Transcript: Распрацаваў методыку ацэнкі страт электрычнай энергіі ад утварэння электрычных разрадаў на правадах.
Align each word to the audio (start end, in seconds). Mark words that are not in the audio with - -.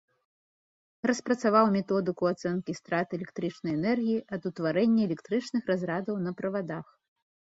Распрацаваў 1.09 1.65
методыку 1.77 2.23
ацэнкі 2.29 2.75
страт 2.79 3.07
электрычнай 3.17 3.71
энергіі 3.79 4.17
ад 4.37 4.41
утварэння 4.51 5.01
электрычных 5.09 5.63
разрадаў 5.73 6.15
на 6.29 6.33
правадах. 6.41 6.85